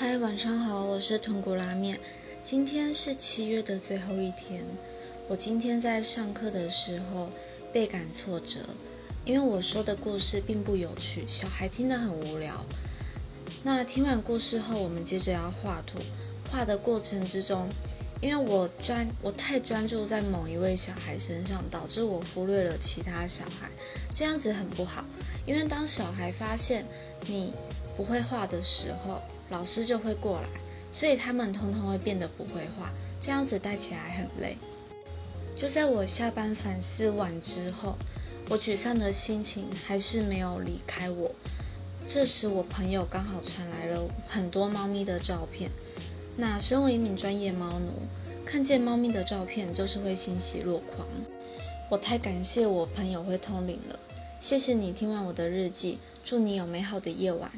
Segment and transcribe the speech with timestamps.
[0.00, 1.98] 嗨，晚上好，我是豚骨拉面。
[2.44, 4.64] 今天是七月的最后一天。
[5.26, 7.28] 我今天在上课的时候
[7.72, 8.60] 倍感挫折，
[9.24, 12.64] 因为我说的故事并不有趣，小孩听得很无聊。
[13.64, 15.98] 那听完故事后，我们接着要画图。
[16.48, 17.68] 画的过程之中，
[18.20, 23.68] 因为我专我太专注在某一位小孩身上，导致我忽略了其他小孩，
[24.14, 25.04] 这样子很不好。
[25.44, 26.86] 因为当小孩发现
[27.26, 27.52] 你
[27.96, 29.20] 不会画的时候，
[29.50, 30.48] 老师就会过来，
[30.92, 34.56] 所以他们通通会变得不会画，这样子带起来很累。
[35.56, 37.96] 就在我下班反思完之后，
[38.48, 41.34] 我沮丧的心情还是没有离开我。
[42.06, 45.70] 这时，我朋友刚好传来了很多猫咪的照片。
[46.36, 47.92] 那身为一名专业猫奴，
[48.46, 51.06] 看见猫咪的照片就是会欣喜若狂。
[51.90, 53.98] 我太感谢我朋友会通灵了，
[54.40, 57.50] 谢谢你听完我的日记，祝你有美好的夜晚。